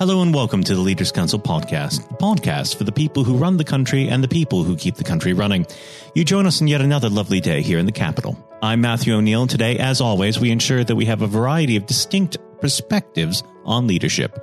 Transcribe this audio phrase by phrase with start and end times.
[0.00, 3.58] Hello and welcome to the Leaders Council podcast, the podcast for the people who run
[3.58, 5.66] the country and the people who keep the country running.
[6.14, 8.34] You join us on yet another lovely day here in the capital.
[8.62, 11.84] I'm Matthew O'Neill, and today, as always, we ensure that we have a variety of
[11.84, 14.42] distinct perspectives on leadership.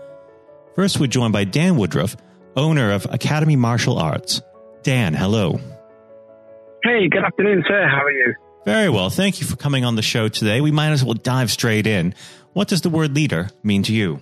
[0.76, 2.16] First, we're joined by Dan Woodruff,
[2.56, 4.44] owner of Academy Martial Arts.
[4.84, 5.60] Dan, hello.
[6.84, 7.88] Hey, good afternoon, sir.
[7.88, 8.36] How are you?
[8.64, 9.10] Very well.
[9.10, 10.62] Thank you for coming on the show today.
[10.62, 12.14] We might as well dive straight in.
[12.54, 14.22] What does the word leader mean to you?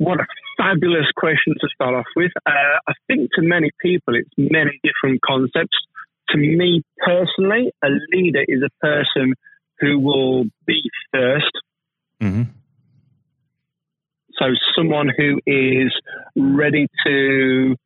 [0.00, 2.32] What a fabulous question to start off with.
[2.46, 5.76] Uh, I think to many people, it's many different concepts.
[6.30, 9.34] To me personally, a leader is a person
[9.78, 10.80] who will be
[11.14, 11.40] 1st
[12.22, 12.42] mm-hmm.
[14.38, 15.92] So, someone who is
[16.34, 17.76] ready to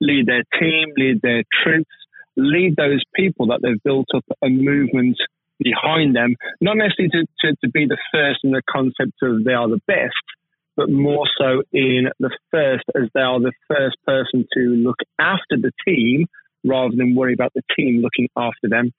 [0.00, 1.94] lead their team, lead their troops,
[2.36, 5.16] lead those people that they've built up a movement
[5.60, 9.52] behind them, not necessarily to, to, to be the first in the concept of they
[9.52, 10.24] are the best,
[10.76, 15.56] but more so in the first as they are the first person to look after
[15.56, 16.26] the team
[16.64, 18.92] rather than worry about the team looking after them.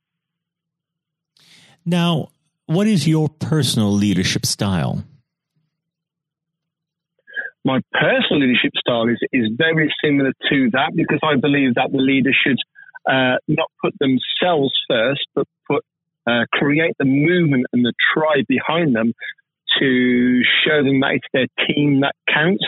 [1.86, 2.30] Now,
[2.66, 5.04] what is your personal leadership style?
[7.66, 11.98] My personal leadership style is, is very similar to that because I believe that the
[11.98, 12.58] leader should
[13.10, 15.86] uh, not put themselves first, but put
[16.26, 19.14] uh, create the movement and the tribe behind them
[19.80, 22.66] to show them that it's their team that counts.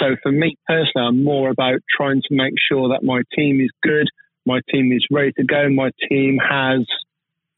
[0.00, 3.70] So for me personally, I'm more about trying to make sure that my team is
[3.82, 4.08] good,
[4.46, 6.86] my team is ready to go, my team has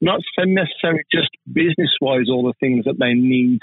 [0.00, 3.60] not so necessarily just business wise all the things that they need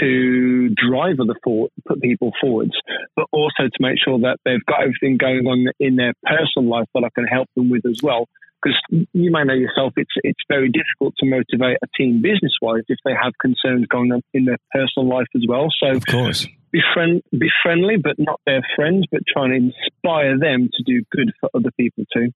[0.00, 2.72] to drive other forward, put people forwards,
[3.14, 6.86] but also to make sure that they've got everything going on in their personal life
[6.94, 8.26] that I can help them with as well
[8.62, 8.78] because
[9.12, 12.98] you may know yourself, it's it's very difficult to motivate a team business wise if
[13.04, 15.68] they have concerns going on in their personal life as well.
[15.82, 20.38] So, of course, be friend, be friendly, but not their friends, but try and inspire
[20.38, 22.32] them to do good for other people too.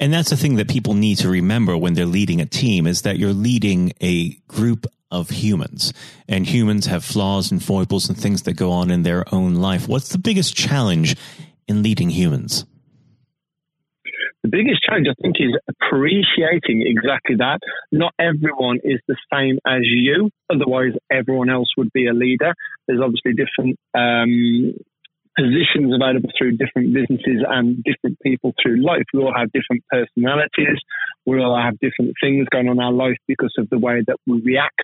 [0.00, 3.02] And that's the thing that people need to remember when they're leading a team is
[3.02, 5.92] that you're leading a group of humans
[6.26, 9.86] and humans have flaws and foibles and things that go on in their own life.
[9.86, 11.16] What's the biggest challenge
[11.68, 12.64] in leading humans?
[14.42, 17.60] The biggest challenge, I think, is appreciating exactly that.
[17.92, 20.30] Not everyone is the same as you.
[20.50, 22.52] Otherwise, everyone else would be a leader.
[22.88, 24.74] There's obviously different um,
[25.38, 29.04] positions available through different businesses and different people through life.
[29.14, 30.78] We all have different personalities.
[31.24, 34.16] We all have different things going on in our life because of the way that
[34.26, 34.82] we react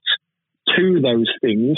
[0.77, 1.77] to those things.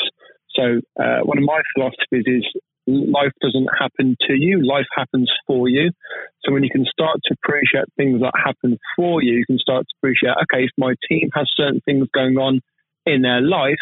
[0.54, 2.44] So, uh, one of my philosophies is
[2.86, 5.91] life doesn't happen to you, life happens for you.
[6.44, 9.86] So when you can start to appreciate things that happen for you, you can start
[9.86, 12.60] to appreciate, okay, if my team has certain things going on
[13.06, 13.76] in their life,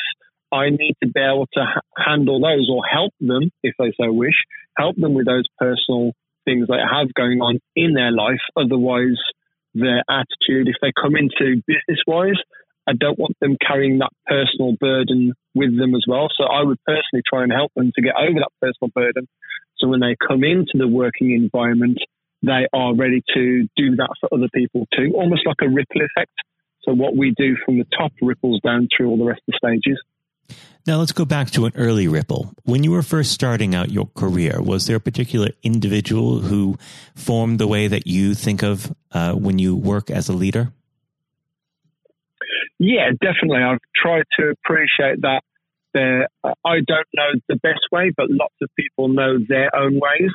[0.52, 4.12] I need to be able to ha- handle those or help them, if they so
[4.12, 4.36] wish,
[4.76, 6.12] help them with those personal
[6.44, 8.40] things they have going on in their life.
[8.56, 9.20] Otherwise,
[9.74, 12.40] their attitude, if they come into business wise,
[12.88, 16.28] I don't want them carrying that personal burden with them as well.
[16.36, 19.28] So I would personally try and help them to get over that personal burden.
[19.76, 21.98] So when they come into the working environment,
[22.42, 26.32] they are ready to do that for other people too, almost like a ripple effect.
[26.82, 29.58] So what we do from the top ripples down through all the rest of the
[29.58, 30.00] stages.
[30.86, 32.54] Now let's go back to an early ripple.
[32.64, 36.78] When you were first starting out your career, was there a particular individual who
[37.14, 40.72] formed the way that you think of uh, when you work as a leader?
[42.78, 43.62] Yeah, definitely.
[43.62, 45.42] I've tried to appreciate that.
[45.94, 50.30] There, I don't know the best way, but lots of people know their own ways.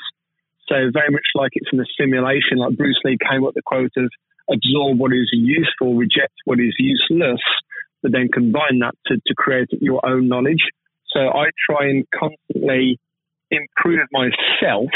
[0.67, 3.61] So very much like it's in a simulation, like Bruce Lee came up with the
[3.65, 4.09] quote of
[4.51, 7.41] absorb what is useful, reject what is useless,
[8.01, 10.63] but then combine that to, to create your own knowledge.
[11.11, 12.99] So I try and constantly
[13.51, 14.89] improve myself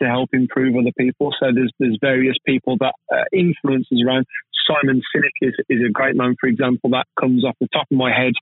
[0.00, 1.32] to help improve other people.
[1.40, 4.26] So there's there's various people that uh, influences around.
[4.68, 7.96] Simon Sinek is, is a great man, for example, that comes off the top of
[7.96, 8.32] my head,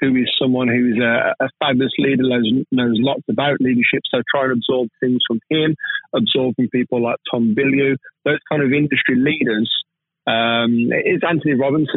[0.00, 4.02] who is someone who's a, a fabulous leader, knows, knows lots about leadership.
[4.10, 5.76] So try and absorb things from him,
[6.14, 9.70] absorb from people like Tom Bilyeu, those kind of industry leaders.
[10.26, 11.90] Um, it's Anthony Robbins'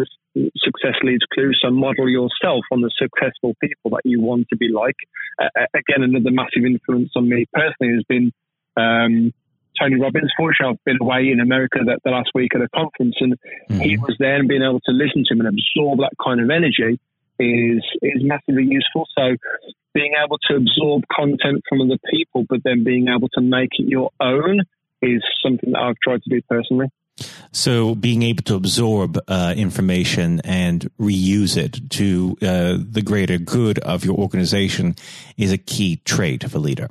[0.58, 1.52] success leads clue.
[1.62, 4.98] So model yourself on the successful people that you want to be like.
[5.42, 8.32] Uh, again, another massive influence on me personally has been
[8.78, 9.34] um,
[9.80, 10.32] Tony Robbins.
[10.38, 13.34] Fortunately, I've been away in America the, the last week at a conference, and
[13.70, 13.80] mm-hmm.
[13.80, 16.50] he was there, and being able to listen to him and absorb that kind of
[16.50, 17.00] energy
[17.40, 19.08] is is massively useful.
[19.18, 19.36] So,
[19.94, 23.88] being able to absorb content from other people, but then being able to make it
[23.88, 24.62] your own
[25.02, 26.88] is something that I've tried to do personally.
[27.52, 33.80] So, being able to absorb uh, information and reuse it to uh, the greater good
[33.80, 34.96] of your organization
[35.38, 36.90] is a key trait of a leader.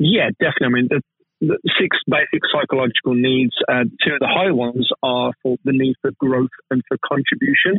[0.00, 0.66] Yeah, definitely.
[0.66, 1.00] I mean, the,
[1.44, 5.94] the six basic psychological needs, uh, two of the high ones are for the need
[6.00, 7.76] for growth and for contribution.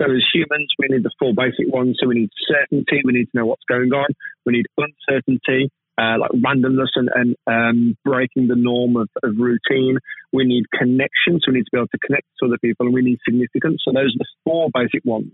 [0.00, 1.98] So, as humans, we need the four basic ones.
[2.00, 4.08] So, we need certainty, we need to know what's going on,
[4.46, 5.68] we need uncertainty,
[5.98, 9.98] uh, like randomness and, and um, breaking the norm of, of, routine.
[10.32, 12.94] We need connection, so we need to be able to connect to other people, and
[12.94, 13.82] we need significance.
[13.84, 15.32] So those are the four basic ones.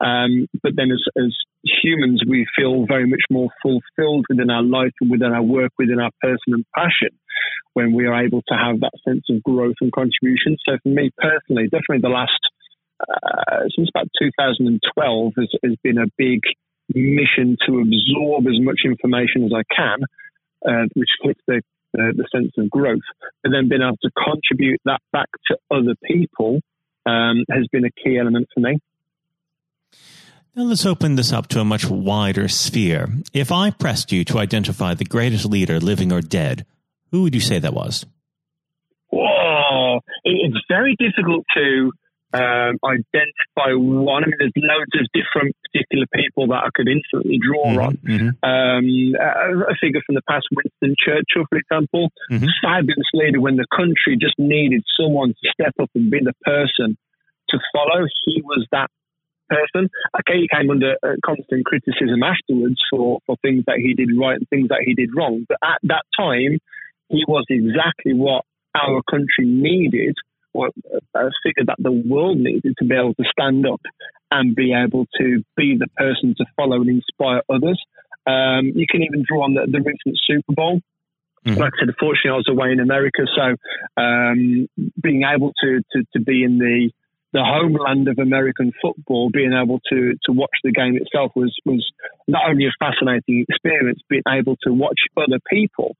[0.00, 1.34] Um, but then, as, as
[1.82, 6.10] humans, we feel very much more fulfilled within our life within our work, within our
[6.20, 7.16] person and passion,
[7.74, 10.56] when we are able to have that sense of growth and contribution.
[10.68, 12.40] So for me personally, definitely the last
[13.00, 16.40] uh, since about 2012 has, has been a big
[16.94, 19.98] mission to absorb as much information as I can,
[20.66, 21.62] uh, which fits the,
[21.98, 23.06] uh, the sense of growth,
[23.42, 26.60] but then being able to contribute that back to other people
[27.06, 28.78] um, has been a key element for me.
[30.54, 33.08] Now let's open this up to a much wider sphere.
[33.34, 36.64] If I pressed you to identify the greatest leader, living or dead,
[37.12, 38.06] who would you say that was?
[39.10, 41.92] Whoa, it's very difficult to
[42.34, 44.24] um, identify one.
[44.24, 47.94] I mean, there's loads of different particular people that I could instantly draw mm-hmm, on.
[48.02, 48.30] Mm-hmm.
[48.42, 48.84] Um,
[49.70, 52.50] a, figure from the past, Winston Churchill, for example, mm-hmm.
[52.62, 56.98] fabulous leader when the country just needed someone to step up and be the person
[57.50, 58.06] to follow.
[58.26, 58.90] He was that
[59.48, 59.88] person.
[60.20, 64.36] Okay, he came under uh, constant criticism afterwards for, for things that he did right
[64.36, 65.46] and things that he did wrong.
[65.48, 66.58] But at that time,
[67.08, 68.44] he was exactly what
[68.74, 70.16] our country needed
[70.64, 73.80] a figure that the world needed to be able to stand up
[74.30, 77.80] and be able to be the person to follow and inspire others.
[78.26, 80.80] Um, you can even draw on the, the recent Super Bowl.
[81.46, 81.60] Mm-hmm.
[81.60, 83.54] Like I said, unfortunately, I was away in America, so
[84.02, 84.68] um,
[85.00, 86.90] being able to, to, to be in the
[87.32, 91.84] the homeland of American football, being able to to watch the game itself was was
[92.26, 95.96] not only a fascinating experience, being able to watch other people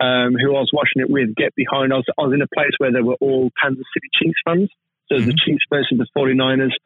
[0.00, 1.92] um, who I was watching it with get behind.
[1.92, 4.70] I was, I was in a place where there were all Kansas City Chiefs fans.
[5.08, 5.26] So mm-hmm.
[5.26, 6.76] the Chiefs versus the 49ers,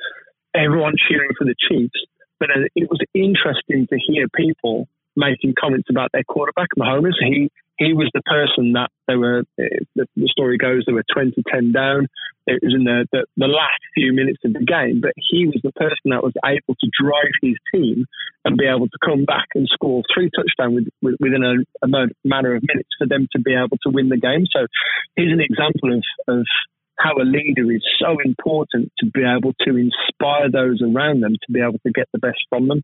[0.54, 1.98] everyone cheering for the Chiefs.
[2.38, 7.14] But it was interesting to hear people making comments about their quarterback, Mahomes.
[7.20, 9.44] He he was the person that they were.
[9.56, 12.08] The, the story goes they were 20-10 down.
[12.46, 15.60] It was in the, the, the last few minutes of the game, but he was
[15.62, 18.06] the person that was able to drive his team
[18.44, 21.54] and be able to come back and score three touchdowns with, with, within a,
[21.86, 21.88] a
[22.24, 24.44] matter of minutes for them to be able to win the game.
[24.50, 24.66] So
[25.14, 26.46] he's an example of, of
[26.98, 31.52] how a leader is so important to be able to inspire those around them to
[31.52, 32.82] be able to get the best from them.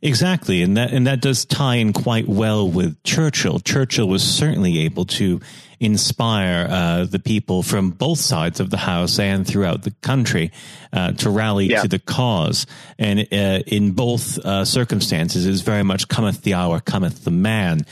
[0.00, 3.60] Exactly, and that and that does tie in quite well with Churchill.
[3.60, 5.40] Churchill was certainly able to
[5.78, 10.50] inspire uh, the people from both sides of the house and throughout the country
[10.92, 11.82] uh, to rally yeah.
[11.82, 12.66] to the cause.
[12.98, 17.84] And uh, in both uh, circumstances, is very much cometh the hour, cometh the man.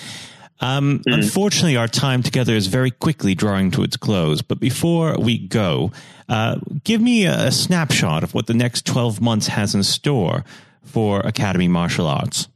[0.60, 1.12] Um, mm-hmm.
[1.12, 4.42] Unfortunately, our time together is very quickly drawing to its close.
[4.42, 5.90] But before we go,
[6.28, 10.44] uh, give me a, a snapshot of what the next 12 months has in store
[10.82, 12.48] for Academy Martial Arts.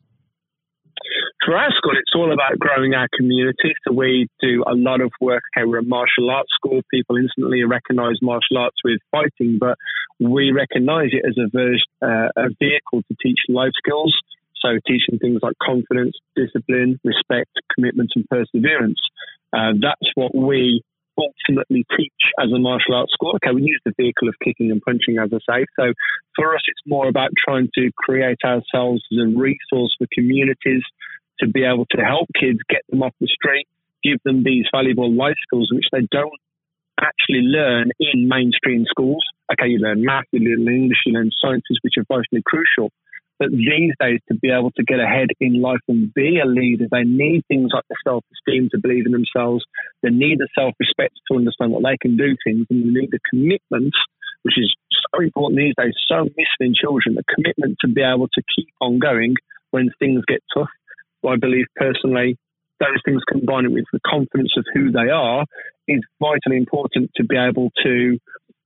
[1.45, 3.75] For our school, it's all about growing our community.
[3.87, 5.43] So we do a lot of work.
[5.55, 6.81] Okay, we're a martial arts school.
[6.91, 9.77] People instantly recognize martial arts with fighting, but
[10.19, 14.17] we recognize it as a, ver- uh, a vehicle to teach life skills.
[14.65, 19.01] So teaching things like confidence, discipline, respect, commitment, and perseverance.
[19.53, 20.83] Uh, that's what we
[21.19, 23.37] ultimately teach as a martial arts school.
[23.37, 25.67] Okay, we use the vehicle of kicking and punching, as I say.
[25.79, 25.93] So
[26.35, 30.83] for us, it's more about trying to create ourselves as a resource for communities
[31.41, 33.67] to be able to help kids get them off the street,
[34.03, 36.41] give them these valuable life skills which they don't
[37.01, 39.25] actually learn in mainstream schools.
[39.53, 42.91] Okay, you learn math, you learn English, you learn sciences, which are vitally crucial.
[43.39, 46.87] But these days, to be able to get ahead in life and be a leader,
[46.91, 49.65] they need things like the self esteem to believe in themselves.
[50.03, 53.11] They need the self respect to understand that they can do things, and they need
[53.11, 53.95] the commitment,
[54.43, 54.73] which is
[55.13, 58.69] so important these days, so missing in children, the commitment to be able to keep
[58.81, 59.35] on going
[59.71, 60.71] when things get tough.
[61.27, 62.37] I believe personally,
[62.81, 65.45] those things combined with the confidence of who they are
[65.89, 68.19] is vitally important to be able to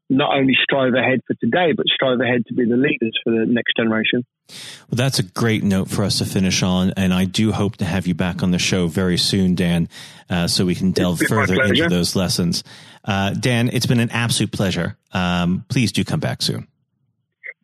[0.09, 3.45] not only strive ahead for today, but strive ahead to be the leaders for the
[3.47, 4.25] next generation.
[4.49, 6.93] Well, that's a great note for us to finish on.
[6.97, 9.89] And I do hope to have you back on the show very soon, Dan,
[10.31, 12.65] uh, so we can delve further into those lessons.
[13.05, 14.97] Uh, Dan, it's been an absolute pleasure.
[15.13, 16.67] Um, please do come back soon.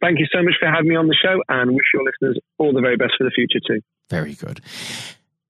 [0.01, 2.75] Thank you so much for having me on the show and wish your listeners all
[2.75, 3.81] the very best for the future too.
[4.11, 4.61] Very good.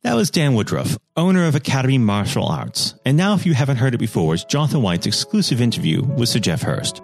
[0.04, 2.94] That was Dan Woodruff, owner of Academy Martial Arts.
[3.06, 6.40] And now, if you haven't heard it before, is Jonathan White's exclusive interview with Sir
[6.40, 7.00] Geoff Hurst.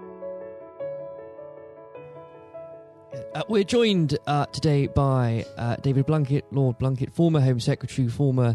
[3.34, 8.54] Uh, we're joined uh, today by uh, David Blunkett, Lord Blunkett, former Home Secretary, former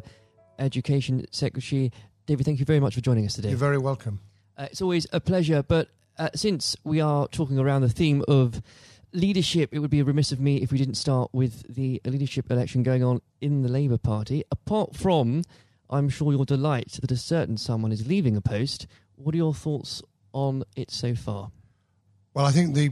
[0.60, 1.92] Education Secretary.
[2.28, 3.50] David, thank you very much for joining us today.
[3.50, 4.20] You're very welcome.
[4.56, 8.62] Uh, it's always a pleasure, but uh, since we are talking around the theme of
[9.16, 12.52] leadership, it would be a remiss of me if we didn't start with the leadership
[12.52, 14.44] election going on in the Labour Party.
[14.52, 15.44] Apart from,
[15.90, 19.54] I'm sure, your delight that a certain someone is leaving a post, what are your
[19.54, 20.02] thoughts
[20.34, 21.52] on it so far?
[22.34, 22.92] Well, I think the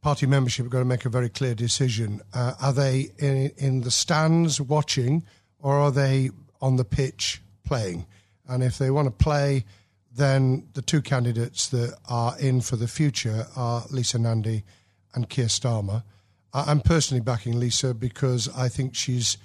[0.00, 2.20] party membership are going to make a very clear decision.
[2.34, 5.24] Uh, are they in, in the stands watching,
[5.60, 8.06] or are they on the pitch playing?
[8.48, 9.64] And if they want to play,
[10.14, 14.64] then the two candidates that are in for the future are Lisa Nandy
[15.14, 16.02] and Keir Starmer.
[16.54, 19.38] I'm personally backing Lisa because I think she's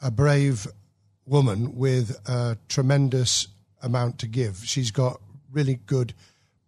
[0.00, 0.66] a brave
[1.26, 3.48] woman with a tremendous
[3.82, 4.62] amount to give.
[4.64, 5.20] She's got
[5.52, 6.14] really good,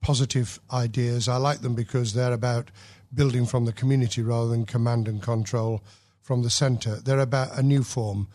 [0.02, 1.28] positive ideas.
[1.28, 2.70] I like them because they're about
[3.12, 5.82] building from the community rather than command and control
[6.20, 6.96] from the centre.
[6.96, 8.28] They're about a new form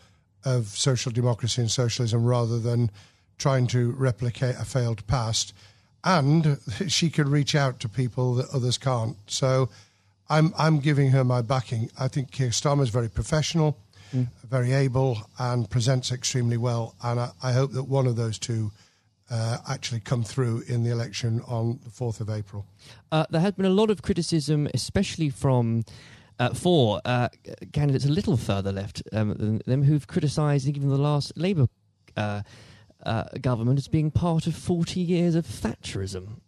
[0.44, 2.90] of social democracy and socialism rather than
[3.38, 5.52] trying to replicate a failed past.
[6.04, 6.58] And
[6.88, 9.16] she can reach out to people that others can't.
[9.26, 9.68] So
[10.28, 11.90] I'm I'm giving her my backing.
[11.98, 13.78] I think Keir Starmer is very professional,
[14.14, 14.28] mm.
[14.48, 16.94] very able, and presents extremely well.
[17.02, 18.72] And I, I hope that one of those two
[19.30, 22.66] uh, actually come through in the election on the fourth of April.
[23.12, 25.84] Uh, there has been a lot of criticism, especially from.
[26.38, 27.30] Uh, for uh,
[27.72, 31.66] candidates a little further left um, than them who've criticised even the last Labour
[32.14, 32.42] uh,
[33.06, 36.40] uh, government as being part of 40 years of Thatcherism.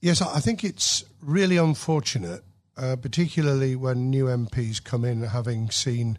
[0.00, 2.44] Yes, I think it's really unfortunate
[2.76, 6.18] uh, particularly when new MPs come in having seen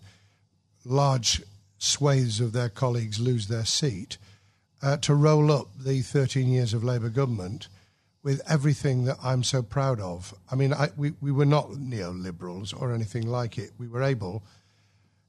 [0.84, 1.42] large
[1.78, 4.18] swathes of their colleagues lose their seat,
[4.82, 7.68] uh, to roll up the 13 years of Labour government
[8.24, 10.34] with everything that I'm so proud of.
[10.52, 13.72] I mean, I, we, we were not neoliberals or anything like it.
[13.78, 14.44] We were able,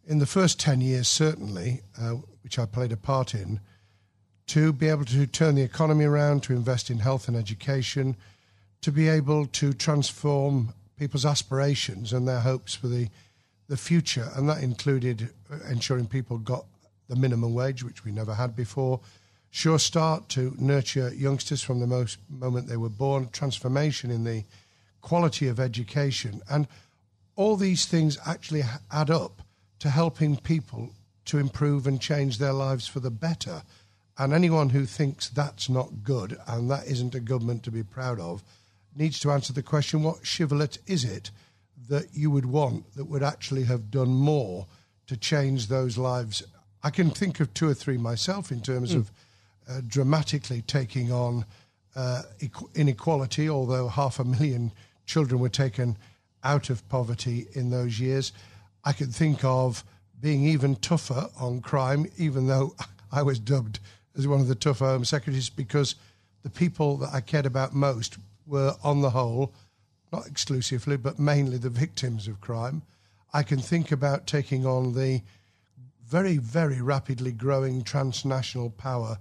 [0.06, 3.60] in the first 10 years, certainly, uh, which I played a part in,
[4.48, 8.16] to be able to turn the economy around, to invest in health and education,
[8.80, 13.08] to be able to transform people's aspirations and their hopes for the,
[13.68, 14.28] the future.
[14.34, 15.30] And that included
[15.70, 16.64] ensuring people got
[17.08, 19.00] the minimum wage, which we never had before.
[19.50, 24.44] Sure Start to nurture youngsters from the most moment they were born, transformation in the
[25.00, 26.42] quality of education.
[26.50, 26.66] And
[27.34, 29.42] all these things actually add up
[29.78, 30.90] to helping people
[31.26, 33.62] to improve and change their lives for the better.
[34.18, 38.18] And anyone who thinks that's not good and that isn't a government to be proud
[38.18, 38.42] of
[38.98, 41.30] needs to answer the question what shibboleth is it
[41.88, 44.66] that you would want that would actually have done more
[45.06, 46.42] to change those lives?
[46.82, 48.98] I can think of two or three myself in terms mm.
[48.98, 49.10] of
[49.68, 51.44] uh, dramatically taking on
[51.96, 52.22] uh,
[52.74, 54.72] inequality, although half a million
[55.06, 55.96] children were taken
[56.44, 58.32] out of poverty in those years.
[58.84, 59.84] I can think of
[60.20, 62.74] being even tougher on crime, even though
[63.12, 63.80] I was dubbed
[64.16, 65.94] as one of the tougher Home Secretaries, because
[66.42, 69.52] the people that I cared about most were, on the whole,
[70.12, 72.82] not exclusively, but mainly the victims of crime.
[73.32, 75.22] I can think about taking on the
[76.06, 79.18] very, very rapidly growing transnational power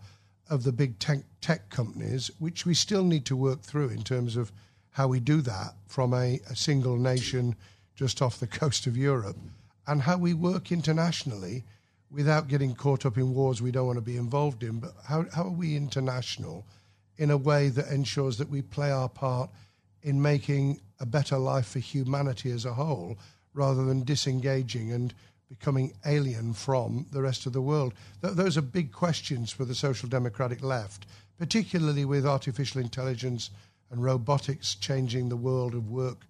[0.49, 4.37] of the big tech, tech companies, which we still need to work through in terms
[4.37, 4.51] of
[4.91, 7.55] how we do that from a, a single nation
[7.95, 9.37] just off the coast of Europe,
[9.85, 11.63] and how we work internationally
[12.09, 14.79] without getting caught up in wars we don't want to be involved in.
[14.79, 16.65] But how, how are we international?
[17.17, 19.49] In a way that ensures that we play our part
[20.03, 23.17] in making a better life for humanity as a whole
[23.53, 25.13] rather than disengaging and
[25.49, 27.93] becoming alien from the rest of the world.
[28.21, 31.05] Th- those are big questions for the social democratic left,
[31.37, 33.49] particularly with artificial intelligence
[33.89, 36.25] and robotics changing the world of work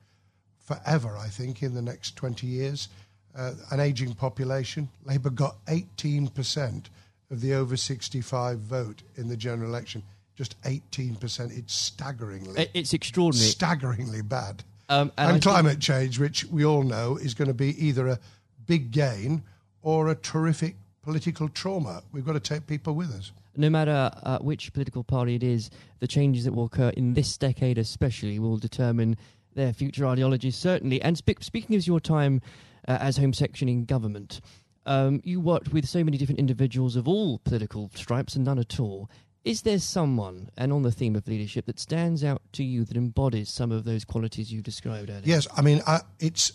[0.59, 2.89] forever, I think, in the next 20 years.
[3.35, 4.89] Uh, an aging population.
[5.05, 6.85] Labour got 18%
[7.29, 10.03] of the over 65 vote in the general election
[10.37, 11.57] just 18%.
[11.57, 12.69] It's staggeringly.
[12.73, 13.49] It's extraordinary.
[13.49, 14.63] Staggeringly bad.
[14.87, 18.19] Um, and, and climate change, which we all know is going to be either a
[18.67, 19.43] big gain
[19.81, 22.03] or a terrific political trauma.
[22.11, 23.31] We've got to take people with us.
[23.55, 27.37] No matter uh, which political party it is, the changes that will occur in this
[27.37, 29.17] decade, especially, will determine
[29.55, 31.01] their future ideologies, certainly.
[31.01, 32.41] And spe- speaking of your time
[32.87, 34.39] uh, as Home Section in government,
[34.85, 38.79] um, you worked with so many different individuals of all political stripes and none at
[38.79, 39.09] all.
[39.47, 42.97] Is there someone, and on the theme of leadership, that stands out to you that
[42.97, 45.21] embodies some of those qualities you described earlier?
[45.23, 46.51] Yes, I mean, I, it's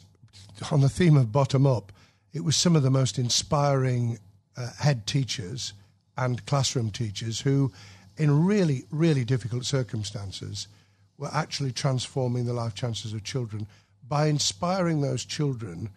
[0.70, 1.90] on the theme of bottom up.
[2.34, 4.18] It was some of the most inspiring
[4.58, 5.72] uh, head teachers
[6.18, 7.72] and classroom teachers who,
[8.18, 10.68] in really, really difficult circumstances,
[11.16, 13.66] were actually transforming the life chances of children
[14.06, 15.88] by inspiring those children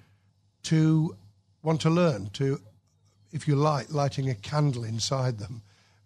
[0.64, 1.14] to
[1.62, 2.62] want to learn, to,
[3.34, 5.62] if you like, lighting a candle inside them,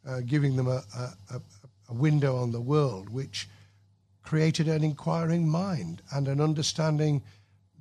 [0.08, 1.42] uh, giving them a, a,
[1.90, 3.48] a window on the world, which
[4.24, 7.22] created an inquiring mind and an understanding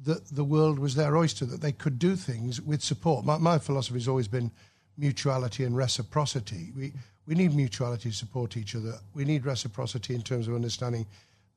[0.04, 3.24] that the world was their oyster, that they could do things with support.
[3.24, 4.50] My, my philosophy has always been
[4.96, 6.72] mutuality and reciprocity.
[6.76, 6.92] We,
[7.26, 8.94] we need mutuality to support each other.
[9.14, 11.06] We need reciprocity in terms of understanding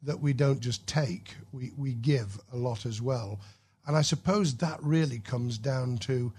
[0.04, 3.40] that we don't just take, we, we give a lot as well.
[3.88, 6.34] And I suppose that really comes down to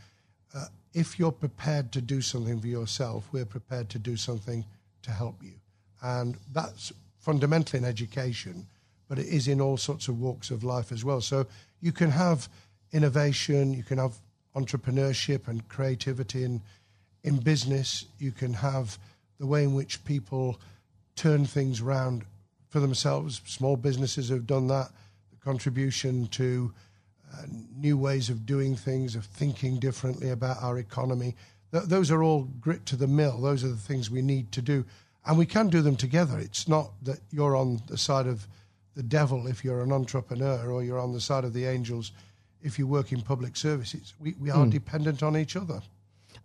[0.54, 4.64] uh, if you're prepared to do something for yourself, we're prepared to do something
[5.02, 5.54] to help you.
[6.02, 8.66] And that's fundamentally in education,
[9.08, 11.20] but it is in all sorts of walks of life as well.
[11.20, 11.46] So
[11.80, 12.48] you can have
[12.92, 14.14] innovation, you can have
[14.54, 16.60] entrepreneurship and creativity in,
[17.24, 18.98] in business, you can have
[19.38, 20.60] the way in which people
[21.16, 22.24] turn things around
[22.68, 23.40] for themselves.
[23.46, 24.90] Small businesses have done that.
[25.30, 26.72] The contribution to
[27.32, 27.46] uh,
[27.76, 31.34] new ways of doing things, of thinking differently about our economy.
[31.72, 33.40] Th- those are all grit to the mill.
[33.40, 34.84] Those are the things we need to do.
[35.24, 36.38] And we can do them together.
[36.38, 38.46] It's not that you're on the side of
[38.94, 42.12] the devil if you're an entrepreneur or you're on the side of the angels
[42.62, 44.14] if you work in public services.
[44.20, 44.70] We, we are mm.
[44.70, 45.82] dependent on each other.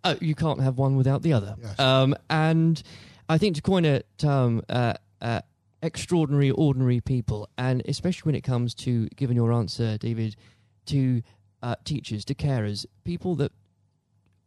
[0.04, 1.56] Oh, you can't have one without the other.
[1.60, 1.78] Yes.
[1.78, 2.82] Um, and
[3.28, 5.40] I think to coin a term, uh, uh,
[5.82, 10.36] extraordinary, ordinary people, and especially when it comes to giving your answer, David,
[10.88, 11.22] to
[11.62, 13.52] uh, teachers, to carers, people that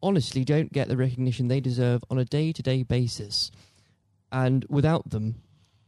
[0.04, 3.52] honestly don't get the recognition they deserve on a day to day basis.
[4.32, 5.36] And without them,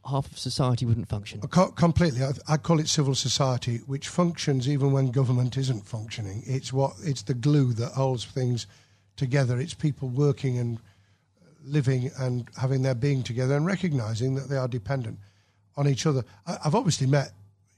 [0.06, 1.40] half of society wouldn't function.
[1.40, 2.22] completely.
[2.22, 6.42] I, I, call it civil society, which functions even when government isn't functioning.
[6.46, 8.66] It's what it's the glue that holds things
[9.16, 9.58] together.
[9.58, 10.78] It's people working and
[11.64, 15.18] living and having their being together and recognizing that they are dependent
[15.76, 16.24] on each other.
[16.46, 17.32] I, I've obviously met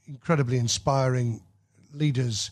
[0.05, 1.41] incredibly inspiring
[1.93, 2.51] leaders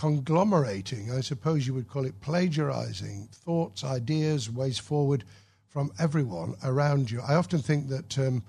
[0.00, 5.24] conglomerating, I suppose you would call it plagiarizing thoughts, ideas, ways forward
[5.68, 7.20] from everyone around you.
[7.20, 8.42] I often think that um,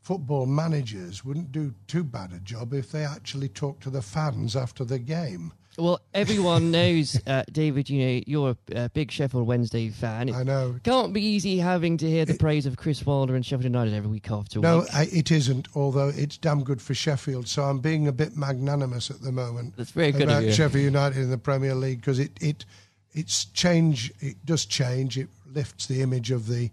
[0.00, 4.56] football managers wouldn't do too bad a job if they actually talked to the fans
[4.56, 5.52] after the game.
[5.78, 7.90] Well, everyone knows, uh, David.
[7.90, 10.28] You know you're a, big Sheffield Wednesday fan.
[10.28, 10.76] It I know.
[10.84, 13.94] Can't be easy having to hear the it, praise of Chris Wilder and Sheffield United
[13.94, 14.88] every week after no, week.
[14.92, 15.68] No, it isn't.
[15.74, 19.76] Although it's damn good for Sheffield, so I'm being a bit magnanimous at the moment.
[19.76, 22.64] That's very good about Sheffield United in the Premier League because it it
[23.12, 24.12] it's change.
[24.20, 25.18] It does change.
[25.18, 26.70] It lifts the image of the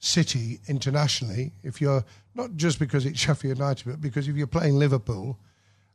[0.00, 1.52] city internationally.
[1.62, 5.38] If you're not just because it's Sheffield United, but because if you're playing Liverpool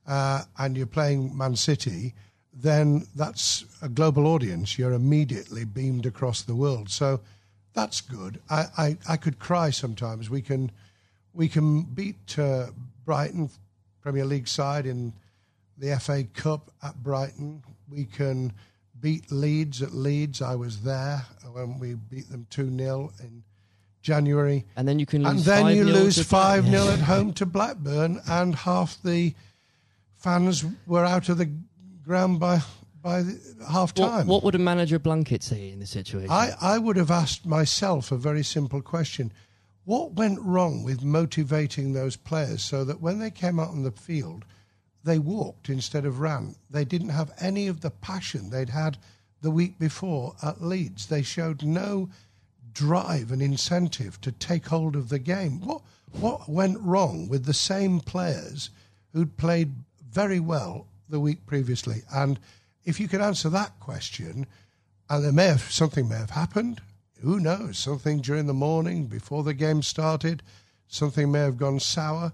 [0.08, 2.14] uh, and you're playing Man City
[2.56, 4.80] then that's a global audience.
[4.80, 6.90] You're immediately beamed across the world.
[6.90, 7.20] So
[7.74, 8.40] that's good.
[8.50, 10.30] I, I, I could cry sometimes.
[10.30, 10.72] We can
[11.34, 12.68] we can beat uh,
[13.04, 13.50] Brighton
[14.02, 15.12] Premier League side in
[15.78, 17.62] the FA Cup at Brighton.
[17.90, 18.54] We can
[19.02, 20.42] beat Leeds at Leeds.
[20.42, 23.44] I was there when we beat them 2 0 in
[24.02, 24.64] January.
[24.78, 27.46] And then you can lose And then you 5-0 lose 5 0 at home to
[27.46, 29.34] Blackburn, and half the
[30.16, 31.52] fans were out of the
[32.06, 32.62] ground by,
[33.02, 33.24] by
[33.70, 34.28] half time.
[34.28, 36.32] what would a manager Blunkett say in this situation?
[36.32, 39.34] I, I would have asked myself a very simple question.
[39.84, 43.92] What went wrong with motivating those players so that when they came out on the
[43.92, 44.46] field,
[45.04, 46.56] they walked instead of ran?
[46.70, 48.98] They didn't have any of the passion they'd had
[49.42, 51.08] the week before at Leeds.
[51.08, 52.10] They showed no
[52.74, 55.62] drive and incentive to take hold of the game.
[55.62, 55.82] What,
[56.20, 58.70] what went wrong with the same players
[59.14, 59.74] who'd played
[60.12, 62.02] very well the week previously?
[62.14, 62.40] And
[62.86, 64.48] if you could answer that question,
[65.10, 66.82] and there may have something may have happened.
[67.22, 67.78] Who knows?
[67.78, 70.44] Something during the morning before the game started,
[70.88, 72.34] something may have gone sour.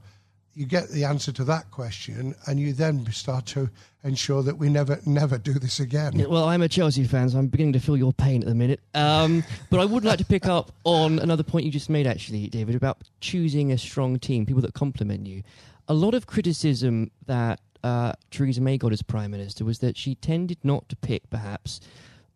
[0.54, 3.70] You get the answer to that question, and you then start to
[4.04, 6.26] ensure that we never, never do this again.
[6.30, 8.82] Well, I'm a Chelsea fan, so I'm beginning to feel your pain at the minute.
[8.94, 12.48] Um, but I would like to pick up on another point you just made, actually,
[12.48, 15.44] David, about choosing a strong team, people that complement you.
[15.88, 20.16] A lot of criticism that uh, Theresa May got as Prime Minister was that she
[20.16, 21.80] tended not to pick, perhaps,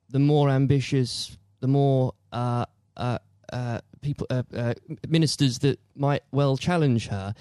[0.10, 2.66] the more ambitious, the more uh,
[2.98, 3.20] uh,
[3.52, 4.74] uh, people, uh, uh,
[5.08, 7.34] ministers that might well challenge her.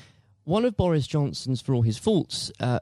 [0.44, 2.80] One of Boris Johnson's, for all his faults, uh,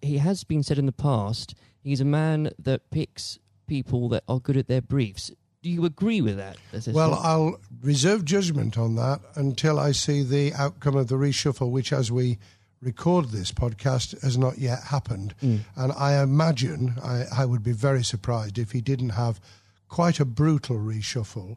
[0.00, 4.40] he has been said in the past, he's a man that picks people that are
[4.40, 5.30] good at their briefs.
[5.62, 6.56] Do you agree with that?
[6.88, 11.92] Well, I'll reserve judgment on that until I see the outcome of the reshuffle, which,
[11.92, 12.38] as we
[12.82, 15.34] record this podcast, has not yet happened.
[15.42, 15.60] Mm.
[15.76, 19.40] And I imagine I, I would be very surprised if he didn't have
[19.88, 21.56] quite a brutal reshuffle,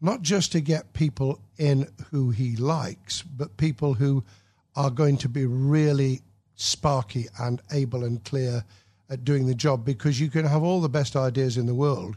[0.00, 4.22] not just to get people in who he likes, but people who
[4.76, 6.20] are going to be really
[6.54, 8.64] sparky and able and clear
[9.10, 12.16] at doing the job because you can have all the best ideas in the world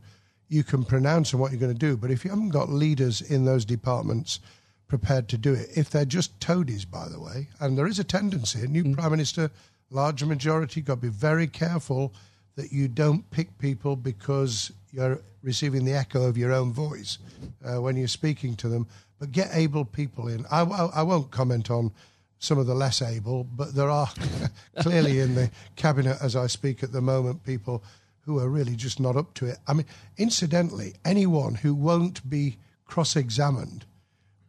[0.50, 1.96] you can pronounce on what you're going to do.
[1.96, 4.42] But if you haven't got leaders in those departments
[4.92, 8.04] prepared to do it, if they're just toadies, by the way, and there is a
[8.04, 9.50] tendency, a new prime minister,
[9.90, 12.14] large majority, got to be very careful
[12.58, 17.20] that you don't pick people because you're receiving the echo of your own voice
[17.64, 18.86] uh, when you're speaking to them.
[19.18, 20.46] But get able people in.
[20.52, 21.94] I, I, I won't comment on
[22.40, 24.10] some of the less able, but there are
[24.80, 27.82] clearly in the cabinet as I speak at the moment people
[28.26, 29.58] who are really just not up to it.
[29.70, 29.86] I mean,
[30.18, 33.86] incidentally, anyone who won't be cross examined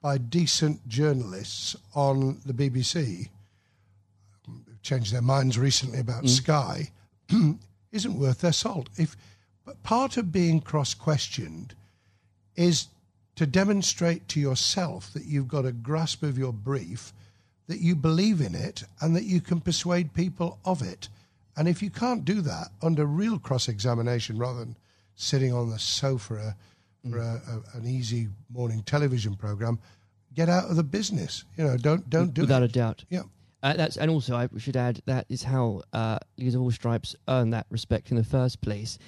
[0.02, 3.28] by decent journalists on the BBC,
[4.82, 6.28] changed their minds recently about mm.
[6.28, 6.90] Sky,
[7.92, 8.88] isn't worth their salt.
[8.98, 9.16] If
[9.64, 11.74] but part of being cross questioned
[12.56, 12.88] is
[13.36, 17.12] to demonstrate to yourself that you've got a grasp of your brief,
[17.68, 21.08] that you believe in it, and that you can persuade people of it.
[21.56, 24.76] And if you can't do that under real cross examination rather than
[25.14, 26.56] sitting on the sofa
[27.10, 27.40] for a,
[27.74, 29.78] a, an easy morning television program,
[30.34, 31.44] get out of the business.
[31.56, 32.70] You know, don't don't do without it.
[32.70, 33.04] a doubt.
[33.08, 33.22] Yeah.
[33.62, 37.14] Uh, that's and also I should add that is how uh, leaders of all stripes
[37.28, 38.98] earn that respect in the first place.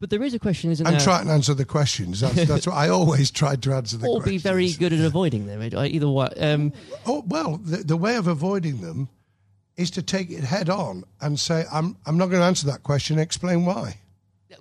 [0.00, 1.04] But there is a question, isn't And there?
[1.04, 2.20] try and answer the questions.
[2.20, 4.16] That's that's what I always tried to answer the questions.
[4.18, 4.42] or questions.
[4.42, 5.62] be very good at avoiding them.
[5.62, 6.72] Either way, um,
[7.06, 9.08] Oh well, the, the way of avoiding them
[9.76, 12.82] is to take it head on and say, "I'm I'm not going to answer that
[12.82, 13.18] question.
[13.18, 13.98] Explain why."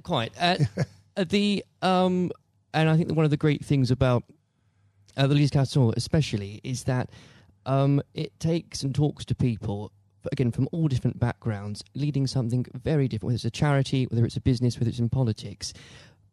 [0.03, 0.31] quite.
[0.39, 0.57] Uh,
[1.17, 2.31] uh, the um,
[2.73, 4.23] and I think that one of the great things about
[5.17, 7.09] uh, the Leaders Council, especially, is that
[7.65, 9.91] um, it takes and talks to people
[10.31, 13.27] again from all different backgrounds, leading something very different.
[13.27, 15.73] Whether it's a charity, whether it's a business, whether it's in politics.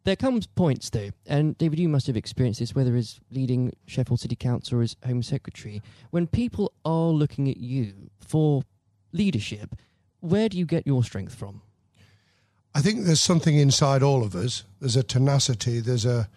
[0.03, 4.21] There comes points though, and David, you must have experienced this, whether as leading Sheffield
[4.21, 8.63] City Council or as Home Secretary, when people are looking at you for
[9.11, 9.75] leadership.
[10.19, 11.61] Where do you get your strength from?
[12.77, 14.63] I think there's something inside all of us.
[14.79, 15.79] There's a tenacity.
[15.79, 16.29] There's a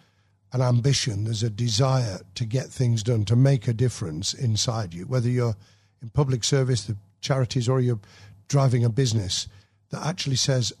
[0.53, 1.25] an ambition.
[1.25, 5.03] There's a desire to get things done, to make a difference inside you.
[5.03, 5.55] Whether you're
[6.01, 7.99] in public service, the charities, or you're
[8.47, 9.47] driving a business
[9.91, 10.73] that actually says,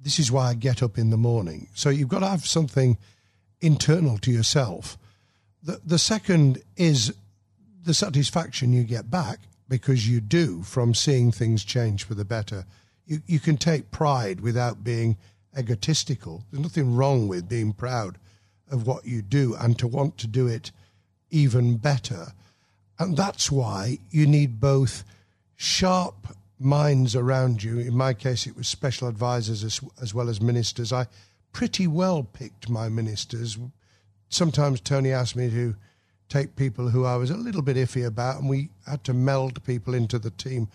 [0.00, 2.96] "This is why I get up in the morning." So you've got to have something
[3.60, 4.96] internal to yourself.
[5.62, 7.12] The the second is
[7.84, 12.64] the satisfaction you get back because you do from seeing things change for the better.
[13.06, 15.16] You, you can take pride without being
[15.56, 16.44] egotistical.
[16.50, 18.18] There's nothing wrong with being proud
[18.70, 20.72] of what you do and to want to do it
[21.30, 22.32] even better.
[22.98, 25.04] And that's why you need both
[25.56, 27.78] sharp minds around you.
[27.78, 30.92] In my case, it was special advisors as, as well as ministers.
[30.92, 31.06] I
[31.52, 33.58] pretty well picked my ministers.
[34.28, 35.74] Sometimes Tony asked me to
[36.28, 39.62] take people who I was a little bit iffy about, and we had to meld
[39.64, 40.68] people into the team.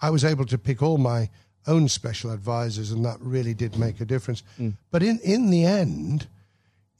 [0.00, 1.28] I was able to pick all my
[1.66, 4.42] own special advisors, and that really did make a difference.
[4.60, 4.74] Mm.
[4.90, 6.26] But in, in the end,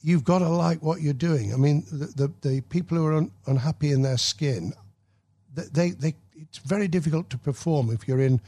[0.01, 1.53] you've got to like what you're doing.
[1.53, 4.73] I mean, the, the, the people who are un, unhappy in their skin,
[5.53, 8.41] they, they, it's very difficult to perform if you're in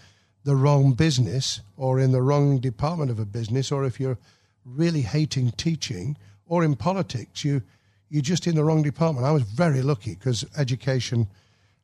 [0.43, 4.17] the wrong business or in the wrong department of a business or if you're
[4.65, 7.61] really hating teaching or in politics, you,
[8.09, 9.25] you're just in the wrong department.
[9.25, 11.27] I was very lucky because education–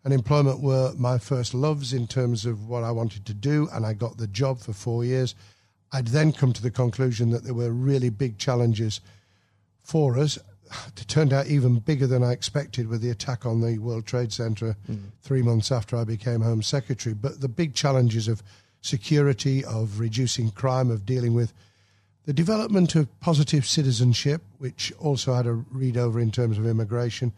[0.03, 3.85] and employment were my first loves in terms of what I wanted to do, and
[3.85, 5.33] I got the job for four years.
[5.91, 8.99] I'd then come to the conclusion that there were really big challenges
[9.83, 10.37] for us.
[10.87, 14.33] It turned out even bigger than I expected with the attack on the World Trade
[14.33, 15.11] Center mm.
[15.21, 17.13] three months after I became Home Secretary.
[17.13, 18.41] But the big challenges of
[18.81, 21.53] security, of reducing crime, of dealing with
[22.25, 27.33] the development of positive citizenship, which also had a read over in terms of immigration,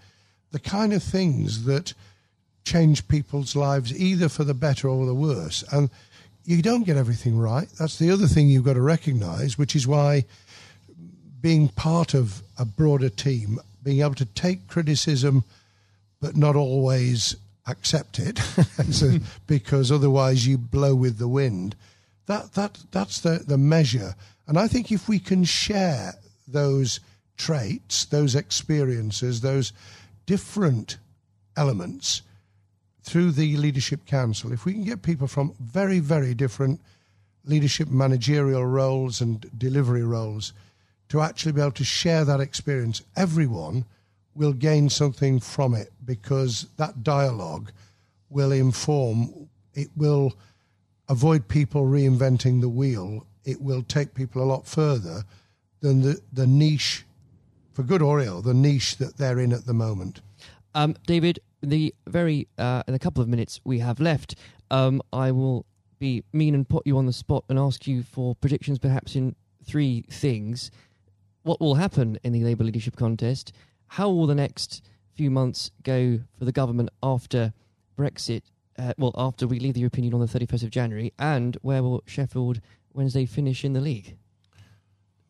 [0.52, 1.94] the kind of things that
[2.66, 5.64] change people's lives either for the better or the worse.
[5.72, 5.90] And
[6.44, 7.68] you don't get everything right.
[7.80, 10.26] That's the other thing you've got to recognize, which is why
[11.42, 15.44] being part of a broader team, being able to take criticism
[16.20, 17.36] but not always
[17.68, 18.40] accept it
[19.48, 21.76] because otherwise you blow with the wind.
[22.26, 24.16] That that that's the, the measure.
[24.48, 26.14] And I think if we can share
[26.48, 27.00] those
[27.38, 29.74] traits, those experiences, those
[30.26, 30.98] different
[31.58, 32.22] elements,
[33.06, 36.82] through the Leadership Council, if we can get people from very, very different
[37.46, 40.54] leadership managerial roles and delivery roles
[41.10, 43.86] to actually be able to share that experience, everyone
[44.34, 47.72] will gain something from it because that dialogue
[48.32, 50.34] will inform, it will
[51.08, 55.24] avoid people reinventing the wheel, it will take people a lot further
[55.82, 57.06] than the, the niche,
[57.74, 60.22] for good or ill, the niche that they're in at the moment.
[60.74, 64.36] Um, David, the very uh, in a couple of minutes we have left,
[64.72, 65.66] um, I will
[66.00, 69.36] be mean and put you on the spot and ask you for predictions, perhaps in
[69.66, 70.72] three things.
[71.44, 73.52] What will happen in the Labour leadership contest?
[73.88, 77.54] How will the next few months go for the government after
[77.98, 78.42] Brexit?
[78.78, 81.82] Uh, well, after we leave the European Union on the 31st of January, and where
[81.82, 82.60] will Sheffield
[82.94, 84.18] Wednesday finish in the league?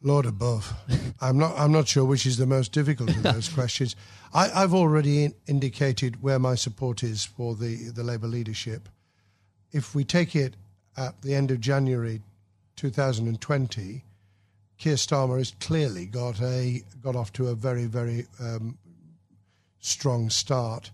[0.01, 0.73] Lord above,
[1.21, 1.57] I'm not.
[1.57, 3.95] I'm not sure which is the most difficult of those questions.
[4.33, 8.89] I, have already in, indicated where my support is for the the Labour leadership.
[9.71, 10.55] If we take it
[10.97, 12.21] at the end of January
[12.75, 14.03] 2020,
[14.77, 18.77] Keir Starmer has clearly got a got off to a very very um,
[19.79, 20.91] strong start.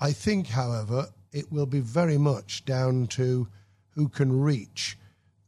[0.00, 3.48] I think, however, it will be very much down to
[3.94, 4.98] who can reach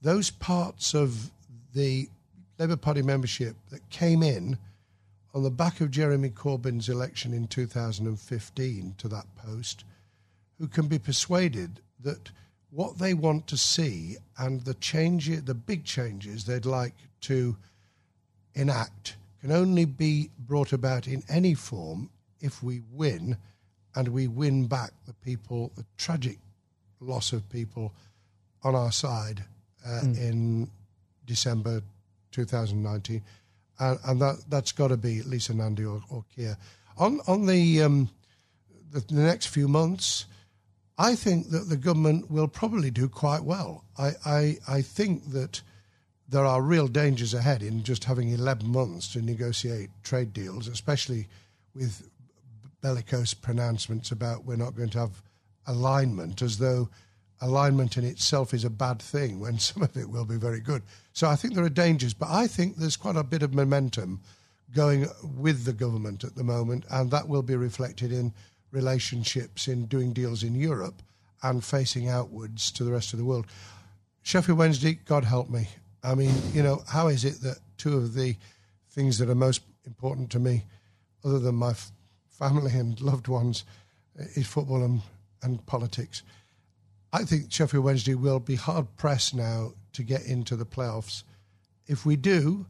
[0.01, 1.31] those parts of
[1.75, 2.09] the
[2.59, 4.59] Labour Party membership that came in
[5.35, 9.85] on the back of Jeremy Corbyn's election in 2015 to that post,
[10.59, 12.31] who can be persuaded that
[12.71, 17.57] what they want to see and the change, the big changes they'd like to
[18.55, 22.09] enact can only be brought about in any form
[22.41, 23.37] if we win
[23.95, 26.39] and we win back the people, the tragic
[27.01, 27.93] loss of people
[28.63, 29.45] on our side
[29.87, 30.19] uh, mm.
[30.19, 30.71] in
[31.27, 31.83] December
[32.35, 33.23] 2019,
[33.79, 36.57] and, and that that's got to be Lisa Nandy or, or Keir.
[36.99, 38.11] On on the, um,
[38.93, 40.27] the the next few months,
[40.99, 43.85] I think that the government will probably do quite well.
[43.99, 45.61] I, I, I think that
[46.29, 51.27] there are real dangers ahead in just having 11 months to negotiate trade deals, especially
[51.75, 52.09] with
[52.81, 55.23] bellicose pronouncements about we're not going to have
[55.67, 56.89] alignment, as though
[57.45, 60.83] alignment in itself is a bad thing when some of it will be very good.
[61.13, 64.21] So I think there are dangers, but I think there's quite a bit of momentum
[64.75, 68.33] going with the government at the moment, and that will be reflected in
[68.73, 71.03] relationships, in doing deals in Europe,
[71.43, 73.47] and facing outwards to the rest of the world.
[74.23, 75.69] Sheffield Wednesday, God help me.
[76.03, 78.37] I mean, you know, how is it that two of the
[78.91, 80.65] things that are most important to me,
[81.25, 81.93] other than my f-
[82.31, 83.65] family and loved ones,
[84.17, 85.03] is football and,
[85.43, 86.23] and politics?
[87.15, 91.23] I think Sheffield Wednesday will be hard pressed now to get into the playoffs.
[91.87, 92.67] If we do,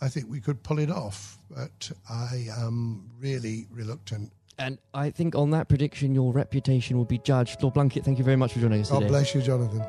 [0.00, 4.32] I think we could pull it off, but I am really reluctant.
[4.60, 7.64] And I think on that prediction, your reputation will be judged.
[7.64, 9.06] Lord Blunkett, thank you very much for joining us God today.
[9.06, 9.84] God bless you, Jonathan.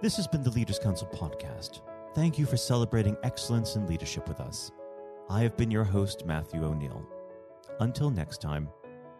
[0.00, 1.80] This has been the Leaders Council podcast.
[2.14, 4.70] Thank you for celebrating excellence in leadership with us.
[5.28, 7.04] I have been your host, Matthew O'Neill.
[7.80, 8.68] Until next time,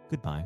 [0.09, 0.45] goodbye.